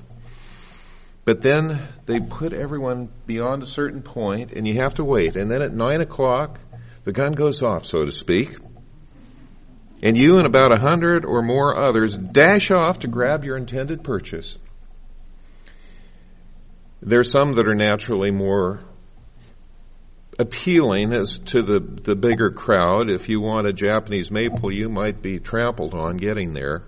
But 1.24 1.42
then 1.42 1.88
they 2.06 2.20
put 2.20 2.52
everyone 2.52 3.08
beyond 3.26 3.64
a 3.64 3.66
certain 3.66 4.02
point 4.02 4.52
and 4.52 4.68
you 4.68 4.82
have 4.82 4.96
to 4.96 5.06
wait. 5.06 5.38
And 5.38 5.50
then 5.50 5.62
at 5.62 5.74
nine 5.74 6.02
o'clock, 6.02 6.60
the 7.04 7.12
gun 7.12 7.34
goes 7.34 7.62
off, 7.62 7.86
so 7.86 8.06
to 8.06 8.12
speak. 8.12 8.56
And 10.02 10.18
you 10.18 10.38
and 10.38 10.46
about 10.46 10.78
a 10.78 10.82
hundred 10.82 11.26
or 11.26 11.42
more 11.42 11.78
others 11.78 12.18
dash 12.18 12.72
off 12.72 13.00
to 13.00 13.08
grab 13.08 13.46
your 13.46 13.58
intended 13.58 14.04
purchase. 14.04 14.58
There's 17.02 17.32
some 17.32 17.54
that 17.54 17.68
are 17.68 17.76
naturally 17.76 18.32
more 18.32 18.82
appealing 20.40 21.14
as 21.14 21.40
to 21.40 21.62
the, 21.62 21.80
the 21.80 22.16
bigger 22.16 22.52
crowd. 22.52 23.10
If 23.10 23.30
you 23.30 23.42
want 23.42 23.68
a 23.68 23.74
Japanese 23.74 24.32
maple, 24.32 24.74
you 24.74 24.90
might 24.90 25.22
be 25.22 25.40
trampled 25.40 25.94
on 25.94 26.18
getting 26.18 26.54
there. 26.54 26.84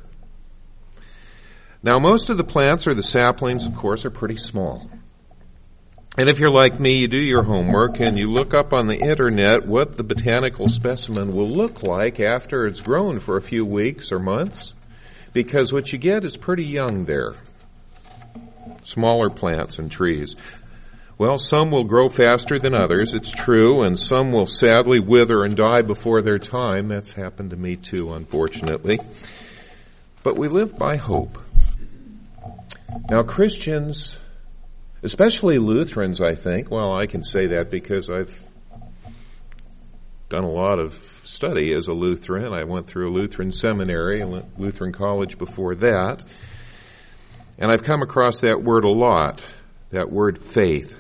Now, 1.84 2.00
most 2.00 2.30
of 2.30 2.38
the 2.38 2.44
plants 2.44 2.88
or 2.88 2.94
the 2.94 3.04
saplings, 3.04 3.66
of 3.66 3.76
course, 3.76 4.06
are 4.06 4.10
pretty 4.10 4.38
small. 4.38 4.90
And 6.18 6.30
if 6.30 6.40
you're 6.40 6.50
like 6.50 6.80
me, 6.80 7.00
you 7.00 7.10
do 7.10 7.18
your 7.18 7.44
homework 7.44 8.00
and 8.00 8.18
you 8.18 8.32
look 8.32 8.54
up 8.54 8.72
on 8.72 8.88
the 8.88 8.96
internet 8.96 9.66
what 9.66 9.98
the 9.98 10.04
botanical 10.04 10.70
specimen 10.70 11.36
will 11.36 11.50
look 11.50 11.84
like 11.84 12.22
after 12.22 12.66
it's 12.66 12.80
grown 12.80 13.20
for 13.20 13.36
a 13.36 13.42
few 13.42 13.66
weeks 13.66 14.14
or 14.14 14.20
months, 14.20 14.74
because 15.34 15.74
what 15.74 15.92
you 15.92 16.00
get 16.00 16.24
is 16.24 16.38
pretty 16.38 16.64
young 16.64 17.04
there. 17.04 17.34
Smaller 18.84 19.30
plants 19.30 19.78
and 19.78 19.92
trees. 19.92 20.38
Well, 21.18 21.38
some 21.38 21.72
will 21.72 21.84
grow 21.84 22.08
faster 22.08 22.60
than 22.60 22.74
others, 22.74 23.14
it's 23.14 23.32
true, 23.32 23.84
and 23.84 24.00
some 24.00 24.32
will 24.32 24.46
sadly 24.46 25.00
wither 25.00 25.44
and 25.44 25.58
die 25.58 25.82
before 25.82 26.22
their 26.22 26.40
time. 26.40 26.88
That's 26.88 27.12
happened 27.12 27.50
to 27.50 27.58
me 27.58 27.76
too, 27.76 28.14
unfortunately. 28.14 29.00
But 30.24 30.38
we 30.38 30.48
live 30.48 30.78
by 30.78 30.96
hope. 30.96 31.38
Now, 33.10 33.24
Christians, 33.24 34.18
especially 35.06 35.60
Lutherans, 35.60 36.20
I 36.20 36.34
think, 36.34 36.72
well, 36.72 36.92
I 36.92 37.06
can 37.06 37.24
say 37.24 37.46
that 37.48 37.70
because 37.70 38.10
I've 38.10 38.36
done 40.30 40.44
a 40.44 40.50
lot 40.50 40.80
of 40.80 40.96
study 41.24 41.74
as 41.74 41.88
a 41.88 41.94
Lutheran. 41.94 42.54
I 42.54 42.64
went 42.64 42.88
through 42.88 43.10
a 43.10 43.14
Lutheran 43.14 43.52
seminary, 43.52 44.22
a 44.22 44.26
Lutheran 44.58 44.94
college 44.94 45.38
before 45.38 45.76
that. 45.76 46.24
And 47.60 47.72
I've 47.72 47.84
come 47.84 48.02
across 48.02 48.40
that 48.40 48.64
word 48.64 48.84
a 48.84 48.90
lot, 48.90 49.44
that 49.92 50.12
word 50.12 50.40
faith. 50.40 50.98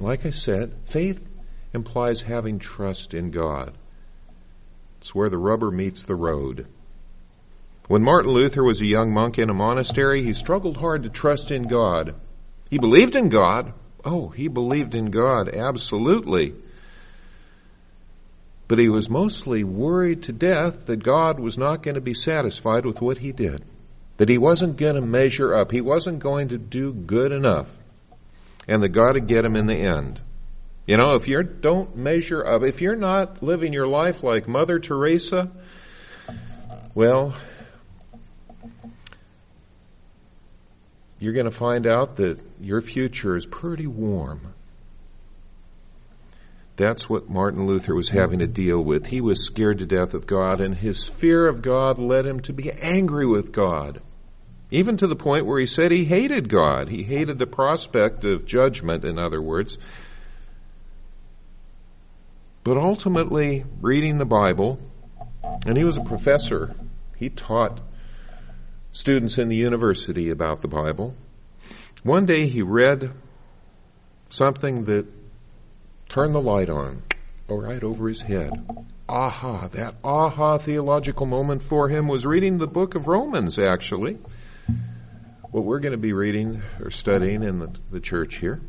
Like 0.00 0.24
I 0.24 0.30
said, 0.30 0.72
faith 0.86 1.28
implies 1.74 2.22
having 2.22 2.58
trust 2.58 3.12
in 3.12 3.32
God. 3.32 3.76
It's 4.98 5.14
where 5.14 5.28
the 5.28 5.36
rubber 5.36 5.70
meets 5.70 6.04
the 6.04 6.14
road. 6.14 6.66
When 7.86 8.02
Martin 8.02 8.32
Luther 8.32 8.64
was 8.64 8.80
a 8.80 8.86
young 8.86 9.12
monk 9.12 9.38
in 9.38 9.50
a 9.50 9.54
monastery, 9.54 10.22
he 10.22 10.32
struggled 10.32 10.78
hard 10.78 11.02
to 11.02 11.10
trust 11.10 11.50
in 11.50 11.64
God. 11.68 12.14
He 12.70 12.78
believed 12.78 13.16
in 13.16 13.28
God. 13.28 13.72
Oh, 14.04 14.28
he 14.28 14.48
believed 14.48 14.94
in 14.94 15.10
God, 15.10 15.48
absolutely. 15.48 16.54
But 18.68 18.78
he 18.78 18.88
was 18.88 19.10
mostly 19.10 19.64
worried 19.64 20.22
to 20.24 20.32
death 20.32 20.86
that 20.86 21.02
God 21.02 21.40
was 21.40 21.58
not 21.58 21.82
going 21.82 21.96
to 21.96 22.00
be 22.00 22.14
satisfied 22.14 22.86
with 22.86 23.02
what 23.02 23.18
he 23.18 23.32
did. 23.32 23.62
That 24.16 24.28
he 24.28 24.38
wasn't 24.38 24.76
going 24.76 24.94
to 24.94 25.00
measure 25.00 25.54
up. 25.54 25.72
He 25.72 25.80
wasn't 25.80 26.20
going 26.20 26.48
to 26.48 26.58
do 26.58 26.92
good 26.92 27.32
enough 27.32 27.68
and 28.68 28.82
that 28.82 28.90
God 28.90 29.14
would 29.14 29.26
get 29.26 29.44
him 29.44 29.56
in 29.56 29.66
the 29.66 29.74
end. 29.74 30.20
You 30.86 30.96
know, 30.96 31.14
if 31.14 31.26
you 31.26 31.42
don't 31.42 31.96
measure 31.96 32.46
up, 32.46 32.62
if 32.62 32.80
you're 32.80 32.96
not 32.96 33.42
living 33.42 33.72
your 33.72 33.88
life 33.88 34.22
like 34.22 34.46
Mother 34.46 34.78
Teresa, 34.78 35.50
well, 36.94 37.34
you're 41.18 41.32
going 41.32 41.46
to 41.46 41.50
find 41.50 41.86
out 41.86 42.16
that 42.16 42.38
your 42.60 42.80
future 42.80 43.36
is 43.36 43.46
pretty 43.46 43.86
warm. 43.86 44.54
That's 46.76 47.10
what 47.10 47.28
Martin 47.28 47.66
Luther 47.66 47.94
was 47.94 48.08
having 48.08 48.38
to 48.38 48.46
deal 48.46 48.82
with. 48.82 49.06
He 49.06 49.20
was 49.20 49.44
scared 49.44 49.78
to 49.78 49.86
death 49.86 50.14
of 50.14 50.26
God, 50.26 50.60
and 50.60 50.74
his 50.74 51.06
fear 51.06 51.46
of 51.46 51.60
God 51.60 51.98
led 51.98 52.24
him 52.24 52.40
to 52.40 52.52
be 52.52 52.72
angry 52.72 53.26
with 53.26 53.52
God. 53.52 54.00
Even 54.70 54.96
to 54.98 55.06
the 55.06 55.16
point 55.16 55.46
where 55.46 55.58
he 55.58 55.66
said 55.66 55.90
he 55.90 56.04
hated 56.04 56.48
God. 56.48 56.88
He 56.88 57.02
hated 57.02 57.38
the 57.38 57.46
prospect 57.46 58.24
of 58.24 58.46
judgment, 58.46 59.04
in 59.04 59.18
other 59.18 59.42
words. 59.42 59.76
But 62.62 62.76
ultimately, 62.76 63.64
reading 63.80 64.16
the 64.16 64.24
Bible, 64.24 64.78
and 65.66 65.76
he 65.76 65.84
was 65.84 65.96
a 65.96 66.04
professor, 66.04 66.74
he 67.16 67.28
taught 67.28 67.80
students 68.92 69.38
in 69.38 69.48
the 69.48 69.56
university 69.56 70.30
about 70.30 70.60
the 70.60 70.68
Bible. 70.68 71.14
One 72.02 72.26
day 72.26 72.48
he 72.48 72.62
read 72.62 73.10
something 74.30 74.84
that 74.84 75.06
turned 76.08 76.34
the 76.34 76.40
light 76.40 76.70
on, 76.70 77.02
right 77.48 77.82
over 77.82 78.08
his 78.08 78.22
head. 78.22 78.52
Aha, 79.08 79.68
that 79.68 79.94
aha 80.04 80.58
theological 80.58 81.26
moment 81.26 81.62
for 81.62 81.88
him 81.88 82.06
was 82.06 82.24
reading 82.24 82.58
the 82.58 82.66
book 82.66 82.94
of 82.94 83.08
Romans, 83.08 83.58
actually 83.58 84.18
what 85.50 85.64
we're 85.64 85.80
going 85.80 85.92
to 85.92 85.98
be 85.98 86.12
reading 86.12 86.62
or 86.80 86.90
studying 86.90 87.42
in 87.42 87.58
the, 87.58 87.70
the 87.90 88.00
church 88.00 88.36
here. 88.36 88.60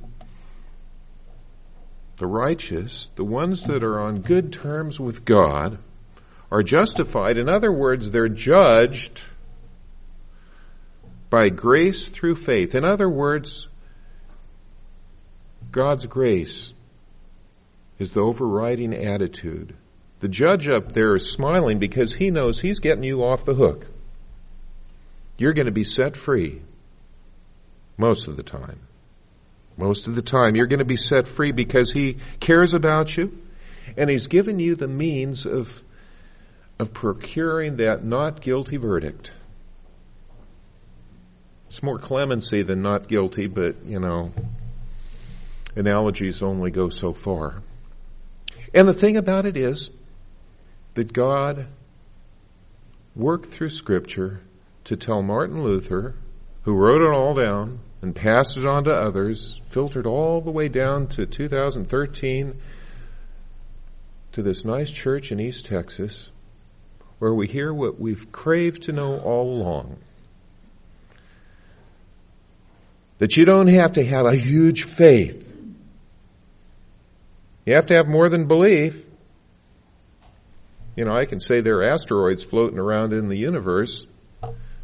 The 2.18 2.26
righteous, 2.26 3.10
the 3.16 3.24
ones 3.24 3.64
that 3.64 3.84
are 3.84 4.00
on 4.00 4.22
good 4.22 4.54
terms 4.54 5.00
with 5.00 5.26
God, 5.26 5.78
are 6.52 6.64
justified. 6.64 7.38
In 7.38 7.50
other 7.50 7.72
words, 7.72 8.10
they're 8.10 8.30
judged 8.30 9.22
by 11.32 11.50
grace 11.50 12.10
through 12.10 12.36
faith. 12.36 12.76
In 12.76 12.86
other 12.86 13.10
words, 13.10 13.68
God's 15.72 16.06
grace 16.06 16.74
is 17.98 18.12
the 18.12 18.22
overriding 18.22 18.94
attitude. 18.94 19.76
The 20.20 20.28
judge 20.28 20.68
up 20.68 20.92
there 20.92 21.16
is 21.16 21.32
smiling 21.32 21.80
because 21.80 22.14
he 22.14 22.30
knows 22.30 22.60
he's 22.60 22.80
getting 22.80 23.04
you 23.04 23.24
off 23.24 23.46
the 23.46 23.56
hook. 23.56 23.88
You're 25.38 25.54
going 25.54 25.66
to 25.66 25.72
be 25.72 25.84
set 25.84 26.16
free 26.16 26.62
most 27.98 28.28
of 28.28 28.38
the 28.38 28.44
time. 28.44 28.80
Most 29.78 30.08
of 30.08 30.16
the 30.16 30.22
time, 30.22 30.56
you're 30.56 30.68
going 30.68 30.80
to 30.80 30.86
be 30.86 30.98
set 30.98 31.28
free 31.28 31.52
because 31.52 31.92
He 31.92 32.18
cares 32.40 32.74
about 32.74 33.16
you 33.16 33.40
and 33.98 34.10
He's 34.10 34.28
given 34.28 34.60
you 34.60 34.76
the 34.76 34.88
means 34.88 35.46
of, 35.46 35.82
of 36.78 36.94
procuring 36.94 37.78
that 37.78 38.04
not 38.04 38.42
guilty 38.42 38.78
verdict. 38.78 39.32
It's 41.72 41.82
more 41.82 42.00
clemency 42.00 42.64
than 42.64 42.82
not 42.82 43.08
guilty, 43.08 43.48
but, 43.48 43.86
you 43.86 44.02
know, 44.02 44.34
analogies 45.74 46.44
only 46.44 46.70
go 46.70 46.90
so 46.90 47.14
far. 47.14 47.64
And 48.74 48.90
the 48.90 48.94
thing 48.94 49.16
about 49.16 49.46
it 49.46 49.56
is 49.56 49.90
that 50.96 51.14
God 51.14 51.68
worked 53.16 53.46
through 53.46 53.70
Scripture 53.70 54.42
to 54.84 54.98
tell 54.98 55.22
Martin 55.22 55.64
Luther, 55.64 56.14
who 56.64 56.74
wrote 56.76 57.04
it 57.04 57.16
all 57.16 57.36
down, 57.36 57.80
and 58.02 58.14
passed 58.14 58.58
it 58.58 58.66
on 58.66 58.84
to 58.84 58.94
others, 58.94 59.62
filtered 59.70 60.06
all 60.06 60.42
the 60.42 60.52
way 60.52 60.68
down 60.68 61.08
to 61.08 61.26
2013 61.26 62.60
to 64.34 64.42
this 64.42 64.66
nice 64.66 64.92
church 64.92 65.32
in 65.32 65.40
East 65.40 65.68
Texas 65.68 66.30
where 67.20 67.34
we 67.34 67.48
hear 67.48 67.74
what 67.74 67.98
we've 67.98 68.30
craved 68.30 68.84
to 68.84 68.92
know 68.92 69.22
all 69.22 69.54
along. 69.56 69.98
That 73.22 73.38
you 73.38 73.46
don't 73.46 73.68
have 73.68 73.94
to 73.94 74.04
have 74.04 74.26
a 74.26 74.36
huge 74.36 74.86
faith. 74.86 75.48
You 77.68 77.76
have 77.76 77.86
to 77.86 77.94
have 77.94 78.08
more 78.08 78.30
than 78.30 78.48
belief. 78.48 79.06
You 80.96 81.06
know, 81.06 81.14
I 81.14 81.26
can 81.26 81.40
say 81.40 81.62
there 81.62 81.82
are 81.82 81.92
asteroids 81.92 82.44
floating 82.44 82.80
around 82.80 83.14
in 83.14 83.28
the 83.28 83.38
universe, 83.38 84.08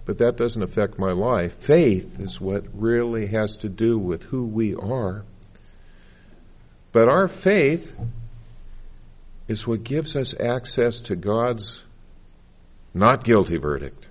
but 0.05 0.19
that 0.19 0.37
doesn't 0.37 0.61
affect 0.61 0.99
my 0.99 1.13
life. 1.13 1.55
Faith 1.63 2.19
is 2.19 2.39
what 2.39 2.65
really 2.75 3.25
has 3.25 3.57
to 3.57 3.69
do 3.69 3.97
with 3.97 4.21
who 4.21 4.45
we 4.45 4.75
are. 4.75 5.23
But 6.91 7.09
our 7.09 7.27
faith 7.27 7.91
is 9.47 9.65
what 9.65 9.83
gives 9.83 10.15
us 10.15 10.39
access 10.39 11.01
to 11.09 11.15
God's 11.15 11.83
not 12.93 13.23
guilty 13.23 13.57
verdict. 13.57 14.06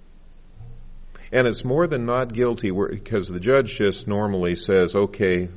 And 1.37 1.46
it's 1.46 1.66
more 1.66 1.87
than 1.87 2.07
not 2.07 2.33
guilty 2.33 2.70
because 2.70 3.29
the 3.29 3.40
judge 3.40 3.77
just 3.77 4.09
normally 4.09 4.57
says, 4.57 4.96
okay, 4.96 5.51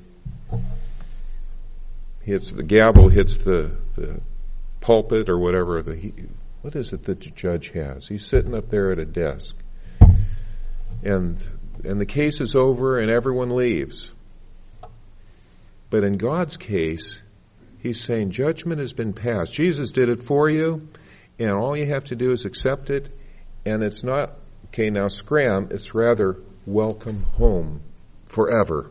hits 2.20 2.52
the 2.52 2.64
gavel 2.64 3.08
hits 3.08 3.38
the, 3.38 3.72
the 3.96 4.20
pulpit 4.82 5.30
or 5.30 5.40
whatever 5.40 5.82
the 5.82 6.12
what 6.62 6.76
is 6.76 6.92
it 6.92 7.04
that 7.04 7.22
the 7.22 7.30
judge 7.30 7.70
has? 7.70 8.10
He's 8.10 8.26
sitting 8.26 8.54
up 8.56 8.70
there 8.70 8.92
at 8.92 9.00
a 9.00 9.06
desk, 9.06 9.56
and 11.02 11.42
and 11.86 12.02
the 12.02 12.06
case 12.06 12.42
is 12.42 12.58
over, 12.58 13.00
and 13.00 13.10
everyone 13.10 13.50
leaves. 13.50 14.12
But 15.90 16.04
in 16.04 16.18
God's 16.18 16.58
case, 16.58 17.22
He's 17.78 18.04
saying 18.04 18.32
judgment 18.32 18.82
has 18.82 18.92
been 18.92 19.14
passed. 19.14 19.54
Jesus 19.54 19.92
did 19.92 20.10
it 20.10 20.24
for 20.24 20.50
you, 20.50 20.90
and 21.40 21.52
all 21.52 21.78
you 21.78 21.86
have 21.86 22.04
to 22.06 22.18
do 22.18 22.32
is 22.32 22.44
accept 22.44 22.90
it. 22.90 23.08
And 23.66 23.82
it's 23.82 24.04
not 24.04 24.34
okay. 24.70 24.90
Now 24.90 25.08
scram. 25.08 25.70
It's 25.72 25.94
rather 25.94 26.38
welcome 26.66 27.24
home 27.38 27.82
forever. 28.26 28.90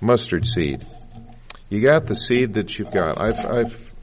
Mustard 0.00 0.46
seed. 0.46 0.86
You 1.68 1.80
got 1.80 2.06
the 2.06 2.14
seed 2.14 2.54
that 2.54 2.78
you've 2.78 2.92
got. 2.92 3.20
I've, 3.20 3.44
I've 3.44 3.94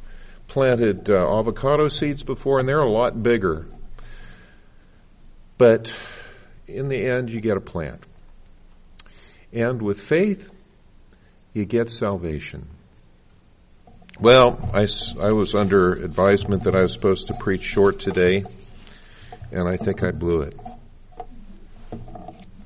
planted 0.48 1.10
uh, 1.10 1.40
avocado 1.40 1.88
seeds 1.88 2.24
before, 2.24 2.60
and 2.60 2.68
they're 2.68 2.80
a 2.80 2.92
lot 2.92 3.22
bigger. 3.22 3.66
But 5.58 5.94
in 6.68 6.90
the 6.90 6.98
end, 6.98 7.32
you 7.32 7.40
get 7.40 7.56
a 7.58 7.62
plant. 7.62 8.04
And 9.54 9.82
with 9.82 10.02
faith, 10.02 10.50
you 11.54 11.66
get 11.66 11.90
salvation. 11.90 12.68
Well, 14.20 14.60
I, 14.74 14.88
I 15.22 15.32
was 15.32 15.56
under 15.56 15.94
advisement 15.94 16.64
that 16.64 16.76
I 16.76 16.82
was 16.82 16.94
supposed 16.94 17.28
to 17.28 17.34
preach 17.34 17.64
short 17.64 18.00
today, 18.00 18.46
and 19.54 19.68
I 19.68 19.78
think 19.78 20.04
I 20.04 20.12
blew 20.12 20.42
it. 20.42 20.60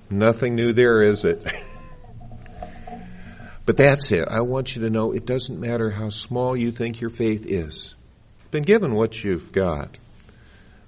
Nothing 0.09 0.55
new 0.55 0.73
there, 0.73 1.01
is 1.01 1.25
it? 1.25 1.45
but 3.65 3.77
that's 3.77 4.11
it. 4.11 4.27
I 4.29 4.41
want 4.41 4.75
you 4.75 4.83
to 4.83 4.89
know 4.89 5.11
it 5.11 5.25
doesn't 5.25 5.59
matter 5.59 5.91
how 5.91 6.09
small 6.09 6.55
you 6.55 6.71
think 6.71 7.01
your 7.01 7.09
faith 7.09 7.45
is. 7.45 7.93
Been 8.51 8.63
given 8.63 8.95
what 8.95 9.21
you've 9.21 9.51
got. 9.51 9.97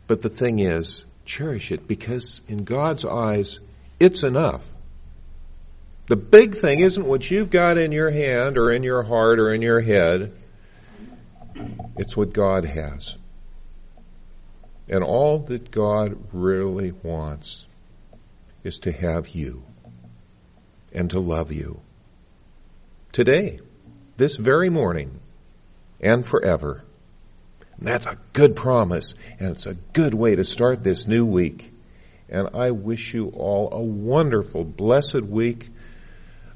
But 0.07 0.21
the 0.21 0.29
thing 0.29 0.59
is, 0.59 1.03
cherish 1.25 1.71
it 1.71 1.87
because 1.87 2.41
in 2.47 2.63
God's 2.63 3.05
eyes, 3.05 3.59
it's 3.99 4.23
enough. 4.23 4.65
The 6.07 6.15
big 6.15 6.57
thing 6.57 6.79
isn't 6.79 7.05
what 7.05 7.29
you've 7.29 7.51
got 7.51 7.77
in 7.77 7.91
your 7.91 8.09
hand 8.09 8.57
or 8.57 8.71
in 8.71 8.81
your 8.81 9.03
heart 9.03 9.39
or 9.39 9.53
in 9.53 9.61
your 9.61 9.81
head. 9.81 10.31
It's 11.97 12.17
what 12.17 12.33
God 12.33 12.65
has. 12.65 13.17
And 14.89 15.03
all 15.03 15.39
that 15.39 15.71
God 15.71 16.17
really 16.33 16.91
wants 16.91 17.65
is 18.63 18.79
to 18.79 18.91
have 18.91 19.29
you 19.29 19.63
and 20.93 21.09
to 21.11 21.19
love 21.19 21.51
you. 21.51 21.79
Today, 23.11 23.59
this 24.17 24.35
very 24.35 24.69
morning, 24.69 25.19
and 26.01 26.25
forever. 26.25 26.83
And 27.77 27.87
that's 27.87 28.05
a 28.05 28.17
good 28.33 28.55
promise, 28.55 29.15
and 29.39 29.51
it's 29.51 29.65
a 29.65 29.73
good 29.73 30.13
way 30.13 30.35
to 30.35 30.43
start 30.43 30.83
this 30.83 31.07
new 31.07 31.25
week. 31.25 31.71
And 32.27 32.49
I 32.53 32.71
wish 32.71 33.13
you 33.13 33.29
all 33.29 33.69
a 33.71 33.81
wonderful, 33.81 34.63
blessed 34.63 35.21
week 35.21 35.69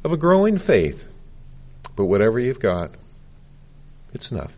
of 0.04 0.12
a 0.12 0.17
growing 0.17 0.58
faith. 0.58 1.08
But 1.96 2.06
whatever 2.06 2.39
you've 2.39 2.60
got, 2.60 2.91
it's 4.13 4.32
enough. 4.32 4.54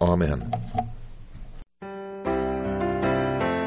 Amen. 0.00 0.52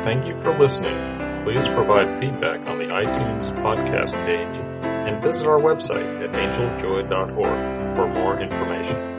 Thank 0.08 0.26
you 0.26 0.40
for 0.42 0.58
listening. 0.58 1.44
Please 1.44 1.68
provide 1.68 2.18
feedback 2.18 2.66
on 2.70 2.80
the 2.80 2.86
iTunes 2.86 3.52
podcast 3.56 4.14
page 4.26 4.58
and 4.82 5.22
visit 5.22 5.46
our 5.46 5.60
website 5.60 6.24
at 6.24 6.32
angeljoy.org 6.32 7.98
for 7.98 8.08
more 8.08 8.40
information. 8.40 9.17